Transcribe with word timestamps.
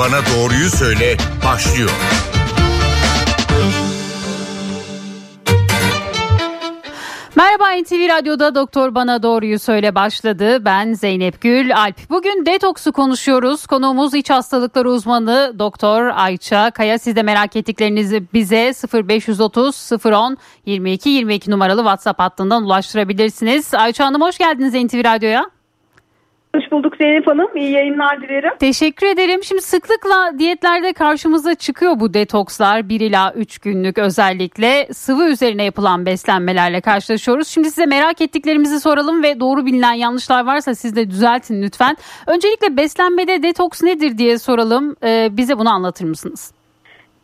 Bana 0.00 0.20
Doğruyu 0.26 0.70
Söyle 0.70 1.16
başlıyor. 1.44 1.90
Merhaba 7.36 7.82
NTV 7.82 8.08
Radyo'da 8.08 8.54
Doktor 8.54 8.94
Bana 8.94 9.22
Doğruyu 9.22 9.58
Söyle 9.58 9.94
başladı. 9.94 10.64
Ben 10.64 10.92
Zeynep 10.92 11.40
Gül 11.40 11.76
Alp. 11.76 12.10
Bugün 12.10 12.46
detoksu 12.46 12.92
konuşuyoruz. 12.92 13.66
Konuğumuz 13.66 14.14
iç 14.14 14.30
hastalıkları 14.30 14.90
uzmanı 14.90 15.54
Doktor 15.58 16.06
Ayça 16.14 16.70
Kaya. 16.70 16.98
Siz 16.98 17.16
de 17.16 17.22
merak 17.22 17.56
ettiklerinizi 17.56 18.24
bize 18.34 18.72
0530 19.08 19.90
010 20.04 20.36
22 20.66 21.08
22 21.08 21.50
numaralı 21.50 21.80
WhatsApp 21.80 22.20
hattından 22.20 22.64
ulaştırabilirsiniz. 22.64 23.74
Ayça 23.74 24.06
Hanım 24.06 24.20
hoş 24.20 24.38
geldiniz 24.38 24.74
NTV 24.74 25.04
Radyo'ya. 25.04 25.59
Hoş 26.54 26.72
bulduk 26.72 26.96
Zeynep 26.96 27.26
Hanım. 27.26 27.56
İyi 27.56 27.70
yayınlar 27.70 28.22
dilerim. 28.22 28.50
Teşekkür 28.58 29.06
ederim. 29.06 29.42
Şimdi 29.42 29.62
sıklıkla 29.62 30.38
diyetlerde 30.38 30.92
karşımıza 30.92 31.54
çıkıyor 31.54 32.00
bu 32.00 32.14
detokslar. 32.14 32.88
1 32.88 33.00
ila 33.00 33.32
3 33.32 33.58
günlük 33.58 33.98
özellikle 33.98 34.86
sıvı 34.92 35.24
üzerine 35.24 35.64
yapılan 35.64 36.06
beslenmelerle 36.06 36.80
karşılaşıyoruz. 36.80 37.48
Şimdi 37.48 37.70
size 37.70 37.86
merak 37.86 38.20
ettiklerimizi 38.20 38.80
soralım 38.80 39.22
ve 39.22 39.40
doğru 39.40 39.66
bilinen 39.66 39.92
yanlışlar 39.92 40.46
varsa 40.46 40.74
siz 40.74 40.96
de 40.96 41.10
düzeltin 41.10 41.62
lütfen. 41.62 41.96
Öncelikle 42.26 42.76
beslenmede 42.76 43.42
detoks 43.42 43.82
nedir 43.82 44.18
diye 44.18 44.38
soralım. 44.38 44.96
Ee, 45.04 45.28
bize 45.32 45.58
bunu 45.58 45.70
anlatır 45.70 46.04
mısınız? 46.04 46.54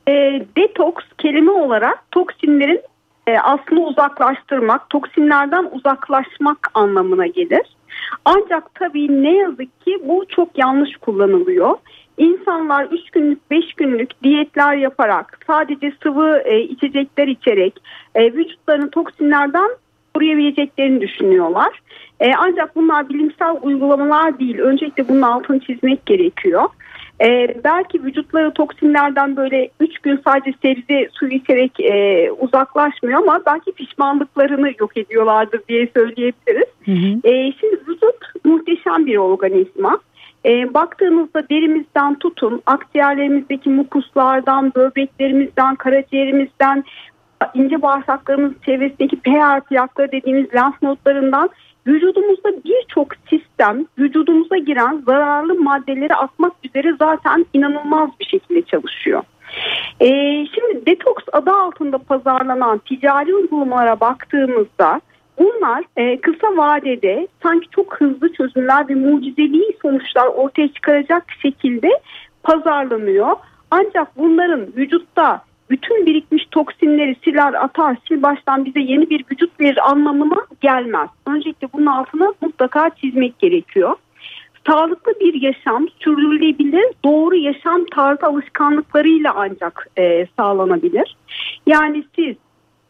E, 0.08 0.12
detoks 0.56 1.04
kelime 1.18 1.50
olarak 1.50 2.10
toksinlerin 2.10 2.80
e, 3.26 3.38
aslında 3.38 3.80
uzaklaştırmak, 3.80 4.90
toksinlerden 4.90 5.68
uzaklaşmak 5.72 6.70
anlamına 6.74 7.26
gelir. 7.26 7.75
Ancak 8.24 8.74
tabii 8.74 9.22
ne 9.22 9.36
yazık 9.36 9.80
ki 9.80 9.98
bu 10.04 10.24
çok 10.28 10.58
yanlış 10.58 10.96
kullanılıyor. 10.96 11.76
İnsanlar 12.18 12.84
3 12.84 13.10
günlük 13.10 13.50
5 13.50 13.74
günlük 13.74 14.22
diyetler 14.22 14.76
yaparak 14.76 15.38
sadece 15.46 15.92
sıvı 16.02 16.42
e, 16.44 16.60
içecekler 16.60 17.28
içerek 17.28 17.82
e, 18.14 18.32
vücutlarını 18.32 18.90
toksinlerden 18.90 19.70
koruyabileceklerini 20.14 21.00
düşünüyorlar. 21.00 21.82
E, 22.20 22.30
ancak 22.38 22.76
bunlar 22.76 23.08
bilimsel 23.08 23.56
uygulamalar 23.62 24.38
değil. 24.38 24.58
Öncelikle 24.58 25.08
bunun 25.08 25.22
altını 25.22 25.60
çizmek 25.60 26.06
gerekiyor. 26.06 26.68
E, 27.20 27.54
belki 27.64 28.04
vücutları 28.04 28.54
toksinlerden 28.54 29.36
böyle 29.36 29.70
3 29.80 29.98
gün 29.98 30.20
sadece 30.24 30.54
sebze 30.62 31.08
suyu 31.12 31.32
içerek 31.32 31.80
e, 31.80 32.30
uzaklaşmıyor 32.30 33.18
ama 33.18 33.40
belki 33.46 33.72
pişmanlıklarını 33.72 34.72
yok 34.78 34.96
ediyorlardır 34.96 35.60
diye 35.68 35.88
söyleyebiliriz. 35.96 36.68
Hı 36.84 36.92
hı. 36.92 37.28
E, 37.28 37.52
şimdi 37.60 37.80
vücut 37.88 38.44
muhteşem 38.44 39.06
bir 39.06 39.16
organizma. 39.16 39.98
E, 40.46 40.74
baktığımızda 40.74 41.48
derimizden 41.50 42.14
tutun, 42.14 42.62
akciğerlerimizdeki 42.66 43.70
mukuslardan, 43.70 44.72
böbreklerimizden, 44.76 45.74
karaciğerimizden, 45.74 46.84
ince 47.54 47.82
bağırsaklarımız 47.82 48.52
çevresindeki 48.66 49.16
PR 49.16 49.60
plakları 49.60 50.12
dediğimiz 50.12 50.54
lenf 50.54 50.82
notlarından 50.82 51.50
vücudumuzda 51.86 52.50
sistem 53.66 53.86
vücudumuza 53.98 54.56
giren 54.56 55.02
zararlı 55.06 55.54
maddeleri 55.54 56.14
atmak 56.14 56.52
üzere 56.64 56.96
zaten 56.98 57.46
inanılmaz 57.54 58.10
bir 58.20 58.24
şekilde 58.24 58.62
çalışıyor. 58.62 59.22
Ee, 60.00 60.06
şimdi 60.54 60.86
detoks 60.86 61.24
adı 61.32 61.50
altında 61.50 61.98
pazarlanan 61.98 62.78
ticari 62.78 63.34
uygulamalara 63.34 64.00
baktığımızda 64.00 65.00
bunlar 65.38 65.84
e, 65.96 66.20
kısa 66.20 66.56
vadede 66.56 67.28
sanki 67.42 67.68
çok 67.70 68.00
hızlı 68.00 68.32
çözümler 68.32 68.88
ve 68.88 68.94
mucizevi 68.94 69.62
sonuçlar 69.82 70.26
ortaya 70.26 70.68
çıkaracak 70.72 71.24
şekilde 71.42 71.88
pazarlanıyor. 72.42 73.36
Ancak 73.70 74.18
bunların 74.18 74.66
vücutta 74.76 75.42
bütün 75.70 76.06
birikmiş 76.06 76.46
toksinleri 76.50 77.16
siler 77.24 77.54
atar 77.54 77.96
sil 78.04 78.18
baştan 78.22 78.64
bize 78.64 78.80
yeni 78.80 79.10
bir 79.10 79.24
vücut 79.32 79.60
verir 79.60 79.90
anlamına 79.90 80.36
gelmez. 80.66 81.08
Öncelikle 81.26 81.68
bunun 81.72 81.86
altına 81.86 82.32
mutlaka 82.40 82.90
çizmek 82.90 83.38
gerekiyor. 83.38 83.96
Sağlıklı 84.66 85.12
bir 85.20 85.42
yaşam 85.42 85.86
sürdürülebilir 85.98 86.84
doğru 87.04 87.36
yaşam 87.36 87.84
tarzı 87.94 88.26
alışkanlıklarıyla 88.26 89.32
ancak 89.36 89.88
e, 89.98 90.26
sağlanabilir. 90.36 91.16
Yani 91.66 92.04
siz 92.16 92.36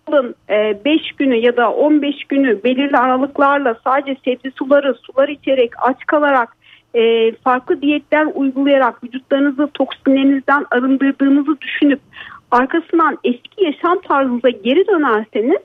yılın 0.08 0.34
5 0.48 0.86
e, 0.86 0.98
günü 1.18 1.36
ya 1.36 1.56
da 1.56 1.72
15 1.72 2.24
günü 2.24 2.64
belirli 2.64 2.96
aralıklarla 2.96 3.76
sadece 3.84 4.16
sebze 4.24 4.50
suları, 4.50 4.94
sular 4.94 5.28
içerek 5.28 5.70
aç 5.78 6.06
kalarak 6.06 6.56
e, 6.94 7.32
farklı 7.32 7.82
diyetler 7.82 8.26
uygulayarak 8.34 9.04
vücutlarınızı 9.04 9.68
toksinlerinizden 9.74 10.66
arındırdığınızı 10.70 11.60
düşünüp 11.60 12.00
arkasından 12.50 13.18
eski 13.24 13.64
yaşam 13.64 14.00
tarzınıza 14.00 14.48
geri 14.48 14.86
dönerseniz 14.86 15.60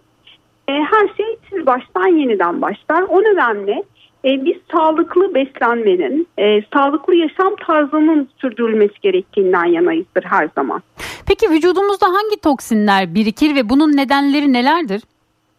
her 0.71 1.07
şey 1.17 1.37
siz 1.49 1.65
baştan 1.65 2.07
yeniden 2.07 2.61
başlar. 2.61 3.01
O 3.09 3.21
nedenle 3.21 3.83
e, 4.25 4.45
biz 4.45 4.55
sağlıklı 4.71 5.35
beslenmenin, 5.35 6.27
e, 6.37 6.61
sağlıklı 6.73 7.15
yaşam 7.15 7.55
tarzının 7.67 8.29
sürdürülmesi 8.41 8.93
gerektiğinden 9.01 9.65
yanayızdır 9.65 10.23
her 10.23 10.49
zaman. 10.55 10.81
Peki 11.27 11.49
vücudumuzda 11.49 12.07
hangi 12.07 12.41
toksinler 12.41 13.15
birikir 13.15 13.55
ve 13.55 13.69
bunun 13.69 13.97
nedenleri 13.97 14.53
nelerdir? 14.53 15.01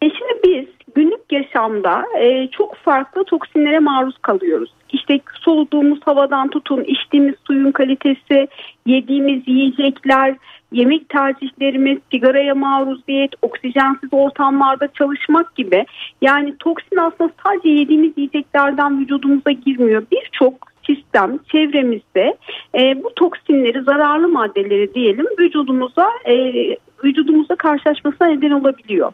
E 0.01 0.09
şimdi 0.09 0.39
biz 0.43 0.72
günlük 0.95 1.31
yaşamda 1.31 2.05
e, 2.19 2.47
çok 2.47 2.75
farklı 2.75 3.23
toksinlere 3.23 3.79
maruz 3.79 4.17
kalıyoruz. 4.17 4.69
İşte 4.89 5.19
soluduğumuz 5.41 5.99
havadan 6.05 6.49
tutun, 6.49 6.83
içtiğimiz 6.83 7.35
suyun 7.47 7.71
kalitesi, 7.71 8.47
yediğimiz 8.85 9.47
yiyecekler, 9.47 10.35
yemek 10.71 11.09
tercihlerimiz, 11.09 11.99
sigaraya 12.11 12.55
maruziyet, 12.55 13.31
oksijensiz 13.41 14.09
ortamlarda 14.11 14.87
çalışmak 14.87 15.55
gibi. 15.55 15.85
Yani 16.21 16.57
toksin 16.59 16.97
aslında 16.97 17.31
sadece 17.43 17.69
yediğimiz 17.69 18.11
yiyeceklerden 18.17 18.99
vücudumuza 18.99 19.51
girmiyor. 19.51 20.03
Birçok 20.11 20.53
sistem 20.85 21.39
çevremizde 21.51 22.37
e, 22.75 23.03
bu 23.03 23.13
toksinleri 23.15 23.81
zararlı 23.81 24.27
maddeleri 24.27 24.93
diyelim 24.93 25.25
vücudumuza 25.39 26.09
e, 26.25 26.35
vücudumuzda 27.03 27.55
karşılaşmasına 27.55 28.27
neden 28.27 28.51
olabiliyor. 28.51 29.13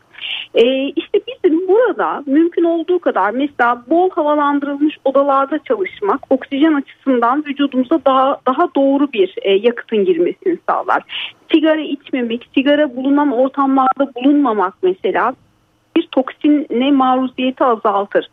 E, 0.53 0.88
işte 0.88 1.19
bizim 1.27 1.67
burada 1.67 2.23
mümkün 2.25 2.63
olduğu 2.63 3.00
kadar 3.00 3.31
mesela 3.31 3.83
bol 3.89 4.09
havalandırılmış 4.09 4.97
odalarda 5.05 5.59
çalışmak 5.59 6.19
oksijen 6.29 6.73
açısından 6.73 7.44
vücudumuza 7.45 8.00
daha 8.05 8.38
daha 8.47 8.67
doğru 8.75 9.11
bir 9.13 9.35
e, 9.41 9.51
yakıtın 9.51 10.05
girmesini 10.05 10.57
sağlar. 10.69 11.03
Sigara 11.51 11.81
içmemek, 11.81 12.50
sigara 12.55 12.95
bulunan 12.95 13.31
ortamlarda 13.31 14.11
bulunmamak 14.16 14.73
mesela 14.81 15.33
toksine 16.11 16.91
maruziyeti 16.91 17.63
azaltır. 17.63 18.29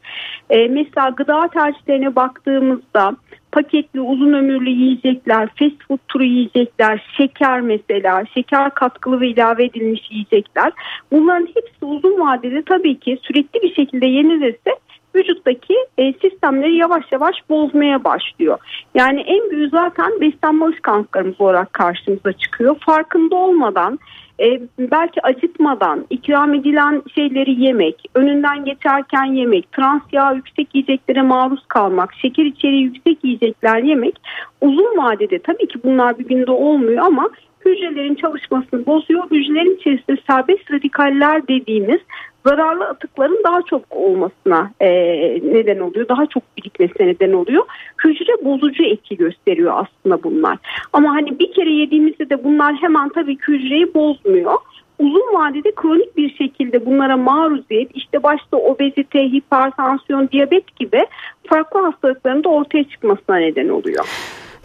E, 0.51 0.69
mesela 0.69 1.09
gıda 1.09 1.49
tercihlerine 1.49 2.17
baktığımızda 2.17 3.17
paketli 3.53 4.01
uzun 4.01 4.33
ömürlü 4.33 4.71
yiyecekler, 4.71 5.49
fast 5.59 5.89
food 5.89 5.99
turu 6.09 6.25
yiyecekler, 6.25 7.05
şeker 7.17 7.61
mesela, 7.61 8.25
şeker 8.35 8.71
katkılı 8.71 9.21
ve 9.21 9.29
ilave 9.29 9.65
edilmiş 9.65 10.11
yiyecekler. 10.11 10.73
Bunların 11.13 11.47
hepsi 11.47 11.85
uzun 11.85 12.21
vadede 12.21 12.63
tabii 12.63 12.99
ki 12.99 13.19
sürekli 13.23 13.63
bir 13.63 13.75
şekilde 13.75 14.07
yenilirse 14.07 14.77
vücuttaki 15.17 15.75
e, 15.99 16.13
sistemleri 16.13 16.77
yavaş 16.77 17.05
yavaş 17.13 17.35
bozmaya 17.49 18.05
başlıyor. 18.05 18.59
Yani 18.95 19.21
en 19.21 19.51
büyük 19.51 19.71
zaten 19.71 20.21
beslenme 20.21 20.65
alışkanlıklarımız 20.65 21.41
olarak 21.41 21.73
karşımıza 21.73 22.33
çıkıyor. 22.33 22.77
Farkında 22.87 23.37
olmadan 23.37 23.99
e, 24.41 24.61
belki 24.79 25.23
acıtmadan 25.23 26.07
ikram 26.11 26.55
edilen 26.55 27.03
şeyleri 27.15 27.63
yemek, 27.63 28.03
önünden 28.15 28.65
geçerken 28.65 29.25
yemek, 29.25 29.73
trans 29.73 30.03
yağ 30.13 30.33
yüksek 30.33 30.75
yiyeceklere 30.75 31.23
maruz 31.23 31.67
kalmak, 31.69 32.15
şeker 32.15 32.45
içeriği 32.45 32.83
yüksek 32.83 33.25
yiyecekler 33.25 33.83
yemek 33.83 34.21
uzun 34.61 34.97
vadede 34.97 35.39
tabii 35.39 35.69
ki 35.69 35.79
bunlar 35.85 36.19
bir 36.19 36.25
günde 36.25 36.51
olmuyor 36.51 37.05
ama 37.07 37.31
hücrelerin 37.67 38.15
çalışmasını 38.15 38.87
bozuyor. 38.87 39.25
Hücrelerin 39.31 39.77
içerisinde 39.77 40.17
serbest 40.31 40.73
radikaller 40.73 41.49
dediğimiz 41.49 42.01
zararlı 42.49 42.85
atıkların 42.85 43.41
daha 43.45 43.63
çok 43.63 43.83
olmasına 43.91 44.71
e, 44.81 44.89
neden 45.43 45.81
oluyor. 45.81 46.09
Daha 46.09 46.27
çok 46.27 46.43
birikmesine 46.59 47.07
neden 47.07 47.33
oluyor. 47.33 47.65
Hücre 48.05 48.45
bozucu 48.45 48.85
etki 48.85 49.17
gösteriyor 49.17 49.73
aslında 49.77 50.23
bunlar. 50.23 50.59
Ama 50.93 51.15
hani 51.15 51.39
bir 51.39 51.53
kere 51.53 51.71
yediğimizde 51.71 52.31
de 52.31 52.45
bunlar 52.45 52.75
hemen 52.75 53.09
tabii 53.09 53.39
hücreyi 53.49 53.95
bozmuyor 53.95 54.55
uzun 54.99 55.35
vadede 55.35 55.73
kronik 55.75 56.17
bir 56.17 56.35
şekilde 56.35 56.87
bunlara 56.87 57.17
maruziyet 57.17 57.91
işte 57.95 58.23
başta 58.23 58.57
obezite, 58.57 59.23
hipertansiyon, 59.23 60.29
diyabet 60.33 60.77
gibi 60.77 61.07
farklı 61.47 61.81
hastalıkların 61.81 62.45
da 62.45 62.49
ortaya 62.49 62.85
çıkmasına 62.85 63.37
neden 63.37 63.69
oluyor. 63.69 64.05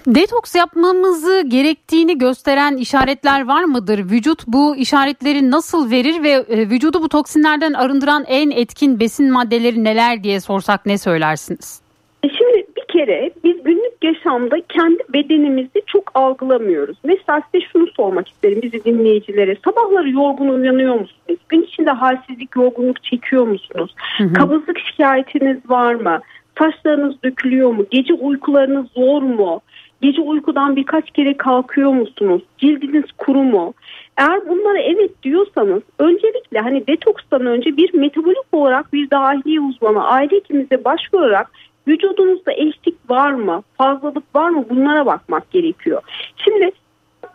Detoks 0.08 0.56
yapmamızı 0.56 1.42
gerektiğini 1.48 2.18
gösteren 2.18 2.78
işaretler 2.78 3.48
var 3.48 3.64
mıdır? 3.64 4.00
Vücut 4.00 4.48
bu 4.48 4.76
işaretleri 4.76 5.52
nasıl 5.52 5.92
verir 5.92 6.24
ve 6.24 6.30
e, 6.30 6.70
vücudu 6.70 7.02
bu 7.02 7.10
toksinlerden 7.10 7.74
arındıran 7.74 8.24
en 8.28 8.52
etkin 8.52 9.00
besin 9.00 9.32
maddeleri 9.32 9.84
neler 9.84 10.24
diye 10.24 10.40
sorsak 10.40 10.86
ne 10.86 10.98
söylersiniz? 10.98 11.82
E, 12.24 12.30
şimdi 12.30 12.68
bir 12.78 12.94
kere 12.94 13.32
biz 13.44 13.64
günlük 13.64 13.92
günlük 14.02 14.16
yaşamda 14.16 14.62
kendi 14.70 15.04
bedenimizi 15.14 15.82
çok 15.88 16.12
algılamıyoruz. 16.14 16.98
Mesela 17.04 17.42
size 17.52 17.66
şunu 17.74 17.88
sormak 17.88 18.28
isterim 18.28 18.62
bizi 18.62 18.84
dinleyicilere. 18.84 19.56
Sabahları 19.66 20.10
yorgun 20.10 20.48
uyanıyor 20.48 20.94
musunuz? 20.94 21.40
Gün 21.50 21.62
içinde 21.62 21.92
halsizlik, 21.92 22.56
yorgunluk 22.56 23.04
çekiyor 23.04 23.48
musunuz? 23.48 23.96
Hı 24.18 24.24
hı. 24.24 24.34
Kabızlık 24.34 24.80
şikayetiniz 24.80 25.70
var 25.70 25.94
mı? 25.94 26.22
Saçlarınız 26.60 27.24
dökülüyor 27.24 27.72
mu? 27.72 27.86
Gece 27.92 28.14
uykularınız 28.14 28.86
zor 28.96 29.22
mu? 29.22 29.62
Gece 30.02 30.22
uykudan 30.22 30.76
birkaç 30.76 31.12
kere 31.12 31.38
kalkıyor 31.38 31.92
musunuz? 31.92 32.42
Cildiniz 32.58 33.12
kuru 33.18 33.44
mu? 33.44 33.74
Eğer 34.18 34.50
bunlara 34.50 34.80
evet 34.80 35.24
diyorsanız 35.24 35.82
öncelikle 36.00 36.60
hani 36.60 36.88
detokstan 36.88 37.46
önce 37.46 37.78
bir 37.78 37.94
metabolik 37.94 38.46
olarak 38.52 38.94
bir 38.94 39.10
dahiliye 39.10 39.62
uzmanı 39.62 40.08
aile 40.08 40.36
hekimimize 40.36 40.86
başvurarak 40.86 41.52
vücudunuzda 41.88 42.54
eşlik 42.54 43.10
var 43.10 43.32
mı, 43.32 43.64
fazlalık 43.78 44.36
var 44.36 44.50
mı 44.50 44.66
bunlara 44.70 45.06
bakmak 45.06 45.52
gerekiyor. 45.52 46.02
Şimdi 46.38 46.72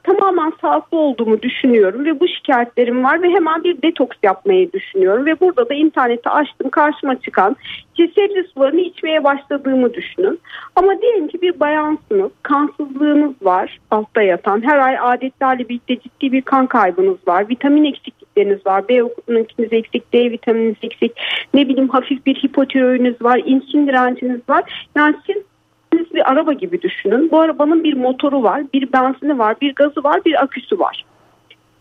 tamamen 0.02 0.52
sağlıklı 0.60 0.98
olduğumu 0.98 1.42
düşünüyorum 1.42 2.04
ve 2.04 2.20
bu 2.20 2.28
şikayetlerim 2.28 3.04
var 3.04 3.22
ve 3.22 3.28
hemen 3.28 3.64
bir 3.64 3.82
detoks 3.82 4.16
yapmayı 4.22 4.72
düşünüyorum 4.72 5.26
ve 5.26 5.40
burada 5.40 5.68
da 5.68 5.74
interneti 5.74 6.28
açtım 6.28 6.70
karşıma 6.70 7.20
çıkan 7.20 7.56
sebze 8.16 8.42
sularını 8.54 8.80
içmeye 8.80 9.24
başladığımı 9.24 9.94
düşünün. 9.94 10.40
Ama 10.76 10.92
bayansınız, 11.60 12.30
kansızlığınız 12.42 13.32
var 13.42 13.78
altta 13.90 14.22
yatan, 14.22 14.62
her 14.62 14.78
ay 14.78 14.98
adetlerle 15.00 15.68
birlikte 15.68 15.98
ciddi 15.98 16.32
bir 16.32 16.42
kan 16.42 16.66
kaybınız 16.66 17.16
var, 17.28 17.48
vitamin 17.48 17.84
eksiklikleriniz 17.84 18.66
var, 18.66 18.80
B12'niz 18.80 19.74
eksik, 19.74 20.12
D 20.12 20.30
vitamininiz 20.30 20.76
eksik, 20.82 21.12
ne 21.54 21.68
bileyim 21.68 21.88
hafif 21.88 22.26
bir 22.26 22.34
hipotiroidiniz 22.34 23.22
var, 23.22 23.40
insülin 23.46 23.86
direnciniz 23.86 24.40
var. 24.48 24.88
Yani 24.96 25.16
siz 25.26 25.36
siz 25.92 26.14
bir 26.14 26.30
araba 26.32 26.52
gibi 26.52 26.82
düşünün. 26.82 27.30
Bu 27.30 27.40
arabanın 27.40 27.84
bir 27.84 27.94
motoru 27.94 28.42
var, 28.42 28.62
bir 28.74 28.92
benzini 28.92 29.38
var, 29.38 29.56
bir 29.60 29.74
gazı 29.74 30.04
var, 30.04 30.24
bir 30.24 30.42
aküsü 30.42 30.78
var. 30.78 31.04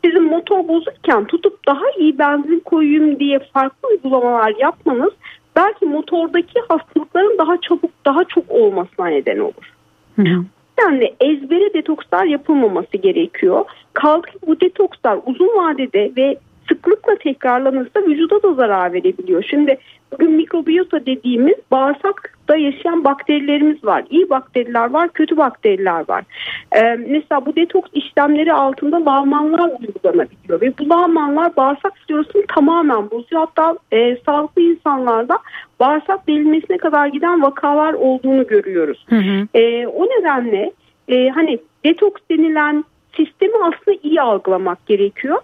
Sizin 0.05 0.23
motor 0.23 0.67
bozukken 0.67 1.25
tutup 1.25 1.67
daha 1.67 1.89
iyi 1.97 2.19
benzin 2.19 2.59
koyayım 2.59 3.19
diye 3.19 3.39
farklı 3.39 3.89
uygulamalar 3.89 4.53
yapmanız 4.59 5.13
belki 5.55 5.85
motordaki 5.85 6.59
hastalıkların 6.69 7.37
daha 7.37 7.61
çabuk 7.61 7.91
daha 8.05 8.23
çok 8.23 8.51
olmasına 8.51 9.07
neden 9.07 9.39
olur. 9.39 9.73
Hı 10.15 10.21
hı. 10.21 10.45
Yani 10.79 11.13
ezbere 11.19 11.73
detokslar 11.73 12.25
yapılmaması 12.25 12.97
gerekiyor. 12.97 13.65
Kaldı 13.93 14.27
ki 14.27 14.37
bu 14.47 14.61
detokslar 14.61 15.19
uzun 15.25 15.47
vadede 15.47 16.11
ve 16.17 16.37
sıklıkla 16.67 17.15
tekrarlanırsa 17.15 17.99
vücuda 18.07 18.43
da 18.43 18.53
zarar 18.53 18.93
verebiliyor. 18.93 19.43
Şimdi 19.43 19.77
bugün 20.11 20.31
mikrobiyota 20.31 21.05
dediğimiz 21.05 21.55
bağırsakta 21.71 22.55
yaşayan 22.55 23.03
bakterilerimiz 23.03 23.83
var. 23.83 24.03
İyi 24.09 24.29
bakteriler 24.29 24.89
var, 24.89 25.09
kötü 25.09 25.37
bakteriler 25.37 26.03
var. 26.09 26.23
Ee, 26.71 26.95
mesela 27.07 27.45
bu 27.45 27.55
detoks 27.55 27.89
işlemleri 27.93 28.53
altında 28.53 29.05
lavmanlar 29.05 29.71
uygulanabiliyor 29.79 30.61
ve 30.61 30.73
bu 30.79 30.89
lavmanlar 30.89 31.55
bağırsak 31.55 31.93
florasını 32.07 32.43
tamamen 32.55 33.11
bozuyor. 33.11 33.47
Hatta 33.47 33.77
e, 33.91 34.17
sağlıklı 34.25 34.61
insanlarda 34.61 35.39
bağırsak 35.79 36.27
delinmesine 36.27 36.77
kadar 36.77 37.07
giden 37.07 37.41
vakalar 37.41 37.93
olduğunu 37.93 38.47
görüyoruz. 38.47 39.05
Hı 39.09 39.15
hı. 39.15 39.47
E, 39.59 39.87
o 39.87 40.05
nedenle 40.05 40.71
e, 41.07 41.29
hani 41.29 41.59
detoks 41.85 42.21
denilen 42.31 42.85
sistemi 43.17 43.53
aslında 43.63 43.97
iyi 44.03 44.21
algılamak 44.21 44.85
gerekiyor. 44.85 45.37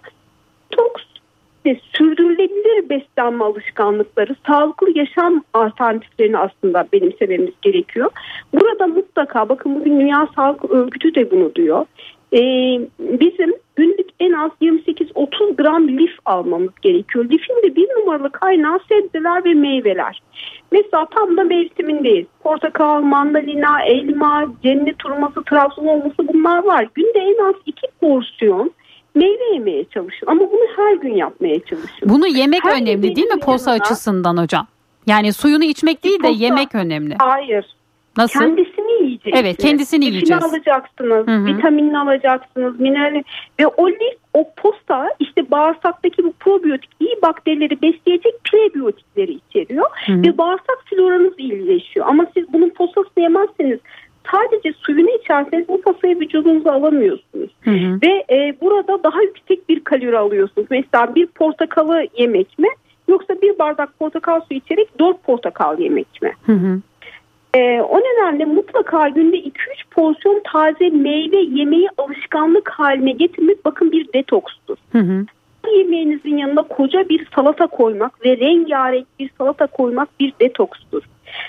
Detoks 0.72 1.02
ve 1.66 1.80
sürdürülebilir 1.92 2.88
beslenme 2.88 3.44
alışkanlıkları, 3.44 4.36
sağlıklı 4.46 4.98
yaşam 4.98 5.44
alternatiflerini 5.54 6.38
aslında 6.38 6.86
benimsememiz 6.92 7.54
gerekiyor. 7.62 8.10
Burada 8.52 8.86
mutlaka 8.86 9.48
bakın 9.48 9.80
bugün 9.80 10.00
Dünya 10.00 10.28
Sağlık 10.36 10.70
Örgütü 10.70 11.14
de 11.14 11.30
bunu 11.30 11.54
diyor. 11.54 11.86
Ee, 12.32 12.80
bizim 12.98 13.54
günlük 13.76 14.08
en 14.20 14.32
az 14.32 14.50
28-30 14.60 15.56
gram 15.56 15.88
lif 15.88 16.12
almamız 16.24 16.70
gerekiyor. 16.82 17.24
Lifin 17.24 17.62
de 17.62 17.76
bir 17.76 17.88
numaralı 17.88 18.32
kaynağı 18.32 18.78
sebzeler 18.88 19.44
ve 19.44 19.54
meyveler. 19.54 20.22
Mesela 20.72 21.06
tam 21.06 21.36
da 21.36 21.44
mevsimindeyiz. 21.44 22.26
Portakal, 22.42 23.00
mandalina, 23.00 23.82
elma, 23.82 24.44
cennet 24.62 25.04
hurması, 25.04 25.44
trabzon 25.44 25.86
olması 25.86 26.28
bunlar 26.32 26.64
var. 26.64 26.88
Günde 26.94 27.18
en 27.18 27.44
az 27.44 27.54
2 27.66 27.86
porsiyon 28.00 28.72
meyve 29.14 29.54
yemeye 29.54 29.84
çalışın 29.84 30.26
ama 30.26 30.40
bunu 30.40 30.66
her 30.76 30.94
gün 30.94 31.14
yapmaya 31.14 31.60
çalışın. 31.60 32.08
Bunu 32.08 32.26
yemek 32.26 32.64
her 32.64 32.82
önemli 32.82 33.16
değil 33.16 33.26
mi 33.26 33.40
posa 33.40 33.70
yanına, 33.70 33.84
açısından 33.84 34.36
hocam? 34.36 34.66
Yani 35.06 35.32
suyunu 35.32 35.64
içmek 35.64 36.04
değil 36.04 36.22
de 36.22 36.28
posa, 36.28 36.44
yemek 36.44 36.74
önemli. 36.74 37.16
Hayır. 37.18 37.66
Nasıl? 38.16 38.40
Kendisini 38.40 38.92
yiyeceksiniz. 39.02 39.40
Evet 39.40 39.56
kendisini 39.56 40.04
yiyeceğiz. 40.04 40.44
alacaksınız, 40.44 41.26
Hı-hı. 41.26 41.46
vitaminini 41.46 41.98
alacaksınız, 41.98 42.80
minerali 42.80 43.24
ve 43.60 43.66
o 43.66 43.88
lif, 43.88 44.16
o 44.34 44.50
posta 44.56 45.08
işte 45.20 45.50
bağırsaktaki 45.50 46.24
bu 46.24 46.32
probiyotik 46.32 46.90
iyi 47.00 47.22
bakterileri 47.22 47.82
besleyecek 47.82 48.44
prebiyotikleri 48.44 49.32
içeriyor 49.32 49.86
Hı-hı. 50.06 50.22
ve 50.22 50.38
bağırsak 50.38 50.82
floranız 50.84 51.32
iyileşiyor. 51.38 52.06
Ama 52.06 52.26
siz 52.34 52.52
bunun 52.52 52.68
posasını 52.68 53.22
yemezseniz 53.22 53.78
sadece 54.30 54.72
suyunu 54.72 55.10
içerseniz 55.10 55.68
bu 55.68 55.80
posayı 55.80 56.20
vücudunuza 56.20 56.72
alamıyorsunuz. 56.72 57.50
Hı 57.60 57.70
hı. 57.70 57.98
Ve 58.02 58.24
e, 58.30 58.56
burada 58.60 59.02
daha 59.04 59.22
yüksek 59.22 59.68
bir 59.68 59.84
kalori 59.84 60.18
alıyorsunuz. 60.18 60.66
Mesela 60.70 61.14
bir 61.14 61.26
portakalı 61.26 62.06
yemek 62.18 62.58
mi 62.58 62.68
yoksa 63.08 63.34
bir 63.42 63.58
bardak 63.58 63.98
portakal 63.98 64.40
suyu 64.40 64.60
içerek 64.60 64.98
dört 64.98 65.24
portakal 65.24 65.78
yemek 65.78 66.22
mi? 66.22 66.32
Hı 66.46 66.52
hı. 66.52 66.80
E, 67.54 67.80
o 67.80 67.98
nedenle 67.98 68.44
mutlaka 68.44 69.08
günde 69.08 69.36
2-3 69.36 69.50
porsiyon 69.90 70.42
taze 70.52 70.90
meyve 70.90 71.36
yemeği 71.36 71.88
alışkanlık 71.98 72.70
haline 72.70 73.12
getirmek 73.12 73.64
bakın 73.64 73.92
bir 73.92 74.12
detokstur. 74.12 74.76
Hı 74.92 74.98
hı. 74.98 75.26
Yemeğinizin 75.78 76.36
yanına 76.36 76.62
koca 76.62 77.08
bir 77.08 77.26
salata 77.34 77.66
koymak 77.66 78.24
ve 78.24 78.36
rengarenk 78.36 79.06
bir 79.18 79.30
salata 79.38 79.66
koymak 79.66 80.08
bir 80.20 80.32
detokstur. 80.40 81.02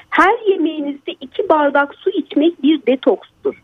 Her 0.09 0.51
yemeğinizde 0.51 1.11
iki 1.21 1.49
bardak 1.49 1.95
su 1.95 2.09
içmek 2.09 2.63
bir 2.63 2.85
detokstur. 2.85 3.63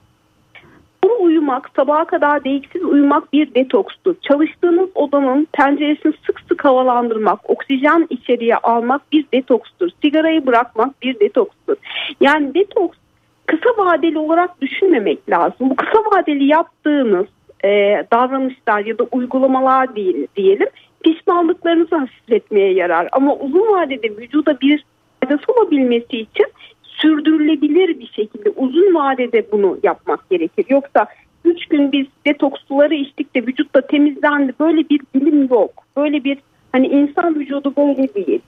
Bunu 1.03 1.13
uyumak, 1.19 1.69
sabaha 1.75 2.05
kadar 2.05 2.43
değiksiz 2.43 2.83
uyumak 2.83 3.33
bir 3.33 3.55
detokstur. 3.55 4.15
Çalıştığınız 4.21 4.89
odanın 4.95 5.47
penceresini 5.53 6.13
sık 6.25 6.39
sık 6.39 6.65
havalandırmak, 6.65 7.49
oksijen 7.49 8.07
içeriye 8.09 8.57
almak 8.57 9.11
bir 9.11 9.25
detokstur. 9.33 9.89
Sigarayı 10.01 10.45
bırakmak 10.45 11.01
bir 11.01 11.19
detokstur. 11.19 11.75
Yani 12.21 12.53
detoks 12.53 12.97
kısa 13.45 13.69
vadeli 13.77 14.17
olarak 14.17 14.61
düşünmemek 14.61 15.29
lazım. 15.29 15.69
Bu 15.69 15.75
kısa 15.75 15.99
vadeli 15.99 16.45
yaptığınız 16.45 17.25
e, 17.63 17.69
davranışlar 18.11 18.85
ya 18.85 18.97
da 18.97 19.03
uygulamalar 19.11 19.95
değil, 19.95 20.27
diyelim 20.35 20.67
pişmanlıklarınızı 21.03 21.95
hafifletmeye 21.95 22.73
yarar. 22.73 23.09
Ama 23.11 23.35
uzun 23.35 23.73
vadede 23.73 24.17
vücuda 24.17 24.61
bir 24.61 24.85
faydası 25.19 25.51
olabilmesi 25.51 26.17
için 26.17 26.45
sürdürülebilir 26.83 27.99
bir 27.99 28.07
şekilde 28.07 28.49
uzun 28.49 28.95
vadede 28.95 29.51
bunu 29.51 29.77
yapmak 29.83 30.29
gerekir. 30.29 30.65
Yoksa 30.69 31.05
3 31.45 31.65
gün 31.65 31.91
biz 31.91 32.07
detoks 32.25 32.61
suları 32.67 32.95
içtik 32.95 33.35
de 33.35 33.47
vücutta 33.47 33.81
temizlendi 33.81 34.53
böyle 34.59 34.89
bir 34.89 35.01
bilim 35.15 35.47
yok. 35.49 35.71
Böyle 35.97 36.23
bir 36.23 36.37
hani 36.71 36.87
insan 36.87 37.35
vücudu 37.35 37.73
böyle 37.77 38.13
değil. 38.13 38.39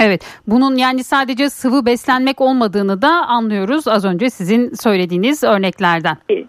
Evet 0.00 0.24
bunun 0.46 0.76
yani 0.76 1.04
sadece 1.04 1.50
sıvı 1.50 1.86
beslenmek 1.86 2.40
olmadığını 2.40 3.02
da 3.02 3.08
anlıyoruz 3.08 3.88
az 3.88 4.04
önce 4.04 4.30
sizin 4.30 4.74
söylediğiniz 4.74 5.44
örneklerden. 5.44 6.16
Evet. 6.28 6.46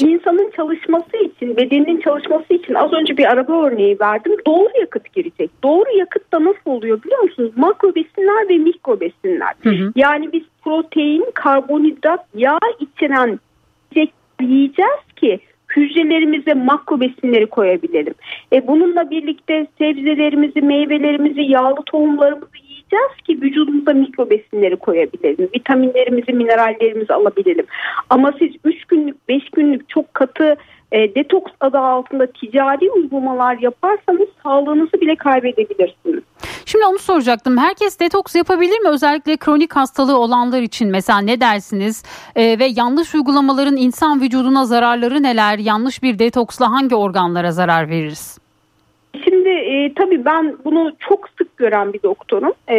İnsanın 0.00 0.50
çalışması 0.56 1.16
için, 1.16 1.56
bedeninin 1.56 2.00
çalışması 2.00 2.54
için 2.54 2.74
az 2.74 2.92
önce 2.92 3.16
bir 3.16 3.32
araba 3.32 3.66
örneği 3.66 3.96
verdim. 4.00 4.32
Doğru 4.46 4.68
yakıt 4.80 5.12
girecek. 5.12 5.50
Doğru 5.62 5.98
yakıt 5.98 6.32
da 6.32 6.44
nasıl 6.44 6.70
oluyor 6.70 7.02
biliyor 7.02 7.22
musunuz? 7.22 7.52
Makro 7.56 7.94
besinler 7.94 8.48
ve 8.48 8.58
mikro 8.58 9.00
besinler. 9.00 9.54
Hı 9.62 9.70
hı. 9.70 9.92
Yani 9.96 10.32
biz 10.32 10.42
protein, 10.62 11.24
karbonhidrat, 11.34 12.26
yağ 12.34 12.58
içeren 12.80 13.38
yiyeceğiz 14.40 15.12
ki 15.16 15.40
hücrelerimize 15.76 16.54
makro 16.54 17.00
besinleri 17.00 17.46
koyabilelim. 17.46 18.14
E 18.52 18.66
bununla 18.66 19.10
birlikte 19.10 19.66
sebzelerimizi, 19.78 20.62
meyvelerimizi, 20.62 21.40
yağlı 21.42 21.82
tohumlarımızı 21.86 22.46
yiyeceğiz 22.92 23.22
ki 23.26 23.42
vücudumuza 23.42 23.92
mikro 23.92 24.30
besinleri 24.30 24.76
koyabilelim. 24.76 25.48
Vitaminlerimizi, 25.54 26.32
minerallerimizi 26.32 27.14
alabilelim. 27.14 27.66
Ama 28.10 28.32
siz 28.38 28.50
3 28.64 28.84
günlük, 28.84 29.28
5 29.28 29.50
günlük 29.50 29.88
çok 29.88 30.14
katı 30.14 30.56
e, 30.92 31.14
detoks 31.14 31.52
adı 31.60 31.78
altında 31.78 32.26
ticari 32.26 32.90
uygulamalar 32.90 33.58
yaparsanız 33.58 34.28
sağlığınızı 34.42 34.92
bile 35.00 35.16
kaybedebilirsiniz. 35.16 36.22
Şimdi 36.66 36.84
onu 36.84 36.98
soracaktım. 36.98 37.58
Herkes 37.58 38.00
detoks 38.00 38.34
yapabilir 38.34 38.78
mi? 38.78 38.88
Özellikle 38.88 39.36
kronik 39.36 39.76
hastalığı 39.76 40.18
olanlar 40.18 40.62
için 40.62 40.90
mesela 40.90 41.18
ne 41.18 41.40
dersiniz? 41.40 42.02
E, 42.36 42.58
ve 42.58 42.66
yanlış 42.76 43.14
uygulamaların 43.14 43.76
insan 43.76 44.20
vücuduna 44.20 44.64
zararları 44.64 45.22
neler? 45.22 45.58
Yanlış 45.58 46.02
bir 46.02 46.18
detoksla 46.18 46.70
hangi 46.70 46.94
organlara 46.94 47.52
zarar 47.52 47.88
veririz? 47.88 48.43
Şimdi 49.44 49.56
e, 49.56 49.94
tabii 49.94 50.24
ben 50.24 50.56
bunu 50.64 50.92
çok 50.98 51.28
sık 51.38 51.56
gören 51.56 51.92
bir 51.92 52.02
doktorum. 52.02 52.52
E, 52.68 52.76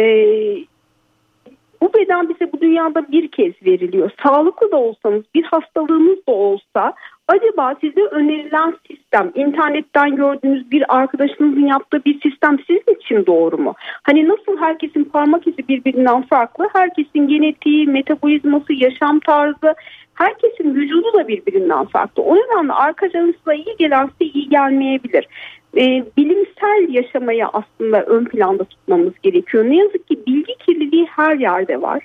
Bu 1.82 1.92
beden 1.94 2.28
bize 2.28 2.52
bu 2.52 2.60
dünyada 2.60 3.12
bir 3.12 3.28
kez 3.28 3.52
veriliyor. 3.66 4.10
Sağlıklı 4.22 4.72
da 4.72 4.76
olsanız 4.76 5.22
bir 5.34 5.44
hastalığınız 5.44 6.26
da 6.28 6.32
olsa 6.32 6.94
acaba 7.28 7.74
size 7.80 8.00
önerilen 8.00 8.74
sistem 8.90 9.32
internetten 9.34 10.16
gördüğünüz 10.16 10.70
bir 10.70 10.96
arkadaşınızın 10.96 11.66
yaptığı 11.66 12.04
bir 12.04 12.20
sistem 12.20 12.58
sizin 12.66 12.96
için 13.00 13.26
doğru 13.26 13.58
mu? 13.58 13.74
Hani 14.02 14.28
nasıl 14.28 14.60
herkesin 14.60 15.04
parmak 15.04 15.46
izi 15.46 15.68
birbirinden 15.68 16.22
farklı 16.22 16.68
herkesin 16.72 17.28
genetiği, 17.28 17.86
metabolizması, 17.86 18.72
yaşam 18.72 19.20
tarzı 19.20 19.74
herkesin 20.14 20.74
vücudu 20.74 21.12
da 21.12 21.28
birbirinden 21.28 21.84
farklı. 21.84 22.22
O 22.22 22.36
nedenle 22.36 22.72
arkacanızla 22.72 23.54
iyi 23.54 23.76
gelen 23.78 24.10
iyi 24.20 24.48
gelmeyebilir 24.48 25.28
e, 25.76 26.04
bilimsel 26.16 26.94
yaşamayı 26.94 27.46
aslında 27.46 28.02
ön 28.02 28.24
planda 28.24 28.64
tutmamız 28.64 29.12
gerekiyor. 29.22 29.64
Ne 29.64 29.76
yazık 29.76 30.08
ki 30.08 30.26
bilgi 30.26 30.54
kirliliği 30.66 31.06
her 31.06 31.36
yerde 31.36 31.82
var. 31.82 32.02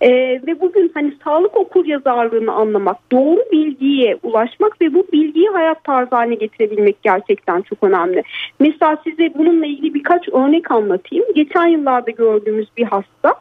E, 0.00 0.10
ve 0.46 0.60
bugün 0.60 0.90
hani 0.94 1.12
sağlık 1.24 1.56
okur 1.56 1.86
yazarlığını 1.86 2.52
anlamak, 2.52 3.12
doğru 3.12 3.44
bilgiye 3.52 4.18
ulaşmak 4.22 4.80
ve 4.80 4.94
bu 4.94 5.06
bilgiyi 5.12 5.48
hayat 5.48 5.84
tarzı 5.84 6.16
haline 6.16 6.34
getirebilmek 6.34 7.02
gerçekten 7.02 7.62
çok 7.62 7.82
önemli. 7.82 8.22
Mesela 8.60 8.98
size 9.04 9.34
bununla 9.34 9.66
ilgili 9.66 9.94
birkaç 9.94 10.28
örnek 10.28 10.70
anlatayım. 10.70 11.24
Geçen 11.34 11.66
yıllarda 11.66 12.10
gördüğümüz 12.10 12.68
bir 12.76 12.84
hasta 12.84 13.34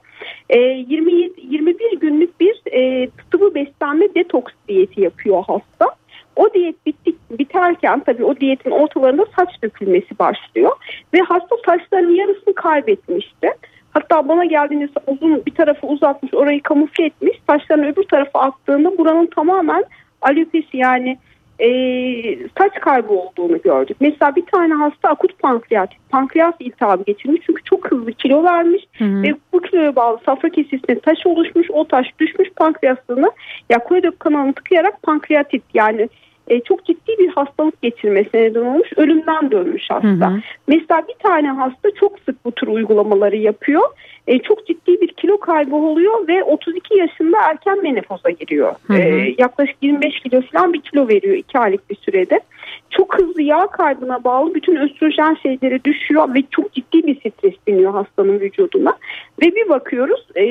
27, 0.49 1.33
e, 1.37 1.41
21 1.41 1.99
günlük 1.99 2.39
bir 2.39 2.61
e, 2.73 3.09
sıvı 3.31 3.55
beslenme 3.55 4.15
detoks 4.15 4.53
diyeti 4.67 5.01
yapıyor 5.01 5.43
hasta. 5.47 6.00
O 6.35 6.53
diyet 6.53 6.85
bittik, 6.85 7.15
biterken 7.31 7.99
tabii 7.99 8.25
o 8.25 8.35
diyetin 8.35 8.71
ortalarında 8.71 9.25
saç 9.35 9.49
dökülmesi 9.63 10.19
başlıyor. 10.19 10.71
Ve 11.13 11.19
hasta 11.19 11.55
saçlarının 11.65 12.15
yarısını 12.15 12.55
kaybetmişti. 12.55 13.49
Hatta 13.91 14.27
bana 14.27 14.45
geldiğinde 14.45 14.87
uzun 15.07 15.45
bir 15.45 15.55
tarafı 15.55 15.87
uzatmış 15.87 16.33
orayı 16.33 16.61
kamufle 16.63 17.05
etmiş. 17.05 17.37
Saçlarını 17.49 17.87
öbür 17.87 18.03
tarafa 18.03 18.39
attığında 18.39 18.97
buranın 18.97 19.25
tamamen 19.25 19.83
alopesi 20.21 20.77
yani 20.77 21.17
e, 21.61 21.69
saç 22.57 22.73
kaybı 22.81 23.13
olduğunu 23.13 23.61
gördük. 23.61 23.97
Mesela 23.99 24.35
bir 24.35 24.45
tane 24.45 24.73
hasta 24.73 25.09
akut 25.09 25.39
pankreas, 25.39 25.89
pankreas 26.09 26.53
iltihabı 26.59 27.03
geçirmiş 27.03 27.41
çünkü 27.45 27.63
çok 27.63 27.91
hızlı 27.91 28.11
kilo 28.11 28.43
vermiş 28.43 28.83
hı 28.97 29.05
hı. 29.05 29.23
ve 29.23 29.35
bu 29.53 29.61
kiloya 29.61 29.95
bağlı 29.95 30.19
safra 30.25 30.49
kesesinde 30.49 30.99
taş 30.99 31.25
oluşmuş. 31.25 31.71
O 31.71 31.87
taş 31.87 32.07
düşmüş 32.19 32.49
pankreasını 32.55 33.31
ya 33.69 33.79
koridor 33.79 34.11
kanalını 34.19 34.53
tıkayarak 34.53 35.03
pankreatit 35.03 35.63
yani 35.73 36.09
e, 36.51 36.61
çok 36.61 36.85
ciddi 36.85 37.17
bir 37.19 37.27
hastalık 37.27 37.81
geçirmesine 37.81 38.41
neden 38.41 38.65
olmuş. 38.65 38.89
Ölümden 38.97 39.51
dönmüş 39.51 39.83
hasta. 39.89 40.31
Hı 40.31 40.35
hı. 40.35 40.41
Mesela 40.67 41.03
bir 41.07 41.13
tane 41.13 41.47
hasta 41.47 41.91
çok 41.99 42.19
sık 42.19 42.45
bu 42.45 42.51
tür 42.51 42.67
uygulamaları 42.67 43.35
yapıyor. 43.37 43.81
E, 44.27 44.39
çok 44.39 44.67
ciddi 44.67 45.01
bir 45.01 45.07
kilo 45.07 45.39
kaybı 45.39 45.75
oluyor 45.75 46.27
ve 46.27 46.43
32 46.43 46.97
yaşında 46.97 47.37
erken 47.49 47.83
menopoza 47.83 48.29
giriyor. 48.29 48.75
Hı 48.87 48.93
hı. 48.93 48.97
E, 48.97 49.35
yaklaşık 49.37 49.75
25 49.81 50.19
kilo 50.19 50.41
falan 50.41 50.73
bir 50.73 50.81
kilo 50.81 51.07
veriyor 51.07 51.35
2 51.35 51.59
aylık 51.59 51.89
bir 51.89 51.95
sürede. 51.95 52.39
Çok 52.89 53.19
hızlı 53.19 53.41
yağ 53.41 53.67
kaybına 53.67 54.23
bağlı 54.23 54.55
bütün 54.55 54.75
östrojen 54.75 55.37
şeyleri 55.43 55.83
düşüyor 55.83 56.33
ve 56.33 56.43
çok 56.51 56.73
ciddi 56.73 57.07
bir 57.07 57.15
stres 57.19 57.53
biniyor 57.67 57.91
hastanın 57.91 58.39
vücuduna. 58.39 58.97
Ve 59.41 59.55
bir 59.55 59.69
bakıyoruz 59.69 60.27
e, 60.35 60.45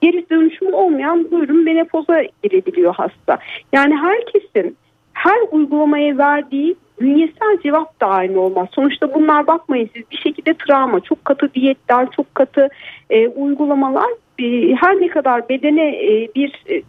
geri 0.00 0.30
dönüşümü 0.30 0.72
olmayan 0.72 1.30
buyurun 1.30 1.64
menopoza 1.64 2.22
girebiliyor 2.42 2.94
hasta. 2.94 3.38
Yani 3.72 3.96
herkesin 3.96 4.76
her 5.20 5.40
uygulamaya 5.52 6.18
verdiği 6.18 6.76
bünyesel 7.00 7.60
cevap 7.62 8.00
da 8.00 8.06
aynı 8.06 8.40
olmaz. 8.40 8.68
Sonuçta 8.72 9.14
bunlar 9.14 9.46
bakmayın 9.46 9.90
siz 9.94 10.10
bir 10.10 10.16
şekilde 10.16 10.54
travma, 10.54 11.00
çok 11.00 11.24
katı 11.24 11.54
diyetler, 11.54 12.08
çok 12.10 12.34
katı 12.34 12.68
e, 13.10 13.28
uygulamalar 13.28 14.10
e, 14.38 14.74
her 14.74 15.00
ne 15.00 15.08
kadar 15.08 15.48
bedene 15.48 15.88
e, 15.88 16.28
bir 16.34 16.64
e, 16.70 16.82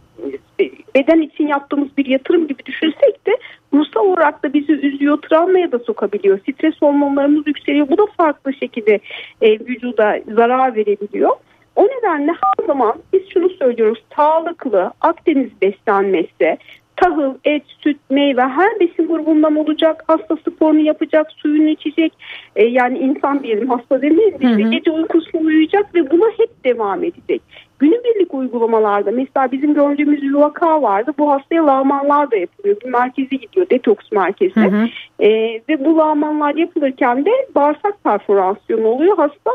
beden 0.94 1.20
için 1.20 1.46
yaptığımız 1.46 1.96
bir 1.96 2.06
yatırım 2.06 2.48
gibi 2.48 2.66
düşünsek 2.66 3.26
de 3.26 3.38
ruhsal 3.74 4.06
olarak 4.06 4.44
da 4.44 4.52
bizi 4.52 4.72
üzüyor, 4.72 5.16
travmaya 5.16 5.72
da 5.72 5.78
sokabiliyor. 5.78 6.38
Stres 6.38 6.74
hormonlarımız 6.82 7.46
yükseliyor. 7.46 7.88
Bu 7.88 7.98
da 7.98 8.06
farklı 8.16 8.52
şekilde 8.54 8.98
e, 9.42 9.50
vücuda 9.50 10.18
zarar 10.34 10.76
verebiliyor. 10.76 11.30
O 11.76 11.84
nedenle 11.84 12.32
her 12.32 12.66
zaman 12.66 12.94
biz 13.12 13.22
şunu 13.28 13.50
söylüyoruz. 13.50 14.02
Sağlıklı 14.16 14.92
Akdeniz 15.00 15.50
beslenmesi, 15.62 16.58
tahıl, 17.02 17.34
et, 17.44 17.62
süt, 17.80 17.96
meyve 18.10 18.42
her 18.42 18.80
besin 18.80 19.08
grubundan 19.08 19.56
olacak. 19.56 20.04
Hasta 20.08 20.36
sporunu 20.36 20.80
yapacak, 20.80 21.32
suyunu 21.32 21.68
içecek. 21.68 22.12
E, 22.56 22.64
yani 22.64 22.98
insan 22.98 23.42
diyelim 23.42 23.70
hasta 23.70 24.02
demeyelim. 24.02 24.70
Gece 24.70 24.90
uykusunu 24.90 25.42
uyuyacak 25.42 25.94
ve 25.94 26.10
buna 26.10 26.26
hep 26.38 26.64
devam 26.64 27.04
edecek. 27.04 27.42
Günübirlik 27.78 28.34
uygulamalarda 28.34 29.10
mesela 29.10 29.52
bizim 29.52 29.74
gördüğümüz 29.74 30.22
bir 30.22 30.34
vaka 30.34 30.82
vardı. 30.82 31.12
Bu 31.18 31.30
hastaya 31.30 31.66
lağmanlar 31.66 32.30
da 32.30 32.36
yapılıyor. 32.36 32.76
Bir 32.84 32.90
merkeze 32.90 33.36
gidiyor, 33.36 33.66
detoks 33.70 34.12
merkezi. 34.12 34.60
Hı 34.60 34.66
hı. 34.66 34.88
E, 35.20 35.28
ve 35.68 35.84
bu 35.84 35.98
lağmanlar 35.98 36.54
yapılırken 36.54 37.24
de 37.24 37.30
bağırsak 37.54 38.04
perforasyonu 38.04 38.86
oluyor. 38.86 39.16
Hasta 39.16 39.50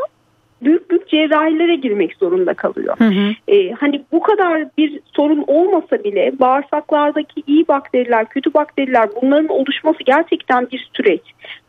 büyük 0.62 0.90
büyük 0.90 1.08
cerrahilere 1.08 1.76
girmek 1.76 2.16
zorunda 2.16 2.54
kalıyor. 2.54 2.96
Hı 2.98 3.04
hı. 3.04 3.34
Ee, 3.48 3.72
hani 3.72 4.02
bu 4.12 4.20
kadar 4.20 4.64
bir 4.78 5.00
sorun 5.16 5.44
olmasa 5.46 6.04
bile 6.04 6.32
bağırsaklardaki 6.38 7.42
iyi 7.46 7.68
bakteriler, 7.68 8.28
kötü 8.28 8.54
bakteriler 8.54 9.08
bunların 9.22 9.48
oluşması 9.48 9.98
gerçekten 10.04 10.68
bir 10.72 10.90
süreç. 10.96 11.22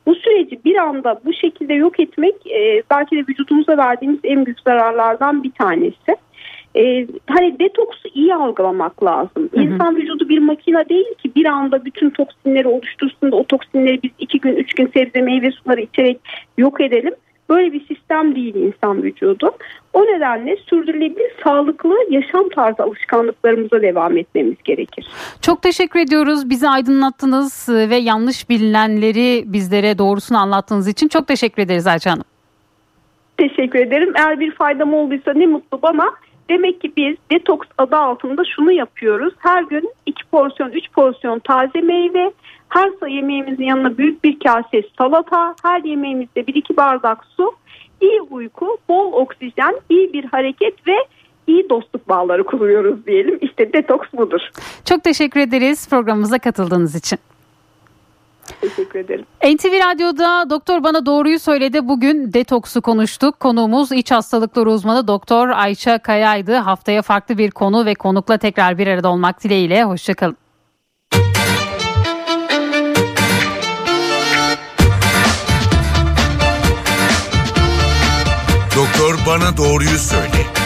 Bu 0.05 0.15
süreci 0.15 0.59
bir 0.65 0.75
anda 0.75 1.19
bu 1.25 1.33
şekilde 1.33 1.73
yok 1.73 1.99
etmek 1.99 2.35
e, 2.47 2.83
belki 2.91 3.17
de 3.17 3.19
vücudumuza 3.29 3.77
verdiğimiz 3.77 4.19
en 4.23 4.45
büyük 4.45 4.59
zararlardan 4.59 5.43
bir 5.43 5.51
tanesi. 5.51 6.15
Ee, 6.75 7.07
hani 7.29 7.59
detoksu 7.59 8.09
iyi 8.13 8.35
algılamak 8.35 9.03
lazım. 9.03 9.49
Hı 9.53 9.59
hı. 9.59 9.63
İnsan 9.63 9.95
vücudu 9.95 10.29
bir 10.29 10.39
makine 10.39 10.89
değil 10.89 11.15
ki 11.23 11.35
bir 11.35 11.45
anda 11.45 11.85
bütün 11.85 12.09
toksinleri 12.09 12.67
oluştursun 12.67 13.31
da 13.31 13.35
o 13.35 13.43
toksinleri 13.43 14.03
biz 14.03 14.11
iki 14.19 14.39
gün 14.39 14.55
üç 14.55 14.73
gün 14.73 14.91
sebze 14.93 15.21
meyve 15.21 15.51
suları 15.51 15.81
içerek 15.81 16.19
yok 16.57 16.81
edelim. 16.81 17.13
Böyle 17.49 17.73
bir 17.73 17.85
sistem 17.85 18.35
değil 18.35 18.55
insan 18.55 19.03
vücudu. 19.03 19.51
O 19.93 20.01
nedenle 20.01 20.55
sürdürülebilir 20.55 21.31
sağlıklı 21.43 21.95
yaşam 22.09 22.49
tarzı 22.49 22.83
alışkanlıklarımıza 22.83 23.81
devam 23.81 24.17
etmemiz 24.17 24.57
gerekir. 24.63 25.07
Çok 25.41 25.61
teşekkür 25.61 25.99
ediyoruz. 25.99 26.49
Bizi 26.49 26.69
aydınlattınız 26.69 27.69
ve 27.69 27.95
yanlış 27.95 28.49
bilinenleri 28.49 29.43
bizlere 29.45 29.97
doğrusunu 29.97 30.37
anlattığınız 30.37 30.87
için 30.87 31.07
çok 31.07 31.27
teşekkür 31.27 31.61
ederiz 31.61 31.87
Ayça 31.87 32.11
Hanım. 32.11 32.25
Teşekkür 33.37 33.79
ederim. 33.79 34.13
Eğer 34.15 34.39
bir 34.39 34.51
faydam 34.51 34.93
olduysa 34.93 35.33
ne 35.33 35.45
mutlu 35.45 35.81
bana. 35.81 36.05
Demek 36.49 36.81
ki 36.81 36.91
biz 36.97 37.15
detoks 37.31 37.67
adı 37.77 37.95
altında 37.95 38.41
şunu 38.55 38.71
yapıyoruz. 38.71 39.33
Her 39.39 39.63
gün 39.63 39.89
2 40.05 40.25
porsiyon 40.25 40.71
3 40.71 40.91
porsiyon 40.91 41.39
taze 41.39 41.81
meyve, 41.81 42.31
her 42.69 43.09
yemeğimizin 43.09 43.63
yanına 43.63 43.97
büyük 43.97 44.23
bir 44.23 44.39
kase 44.39 44.83
salata, 44.97 45.55
her 45.63 45.83
yemeğimizde 45.83 46.47
bir 46.47 46.55
iki 46.55 46.77
bardak 46.77 47.25
su, 47.37 47.51
iyi 48.01 48.21
uyku, 48.21 48.77
bol 48.89 49.13
oksijen, 49.13 49.75
iyi 49.89 50.13
bir 50.13 50.25
hareket 50.25 50.87
ve 50.87 50.95
iyi 51.47 51.69
dostluk 51.69 52.09
bağları 52.09 52.43
kuruyoruz 52.43 53.05
diyelim. 53.05 53.39
İşte 53.41 53.73
detoks 53.73 54.07
budur. 54.13 54.41
Çok 54.85 55.03
teşekkür 55.03 55.39
ederiz 55.39 55.89
programımıza 55.89 56.39
katıldığınız 56.39 56.95
için. 56.95 57.19
Teşekkür 58.61 58.99
ederim. 58.99 59.25
NTV 59.43 59.73
Radyo'da 59.91 60.49
Doktor 60.49 60.83
Bana 60.83 61.05
Doğruyu 61.05 61.39
Söyledi. 61.39 61.87
Bugün 61.87 62.33
detoksu 62.33 62.81
konuştuk. 62.81 63.39
Konuğumuz 63.39 63.91
iç 63.91 64.11
hastalıkları 64.11 64.71
uzmanı 64.71 65.07
Doktor 65.07 65.49
Ayça 65.49 65.99
Kaya'ydı. 65.99 66.55
Haftaya 66.55 67.01
farklı 67.01 67.37
bir 67.37 67.51
konu 67.51 67.85
ve 67.85 67.93
konukla 67.93 68.37
tekrar 68.37 68.77
bir 68.77 68.87
arada 68.87 69.11
olmak 69.11 69.43
dileğiyle. 69.43 69.83
Hoşçakalın. 69.83 70.37
Bana 79.39 79.57
Doğruyu 79.57 79.99
Söyle. 79.99 80.58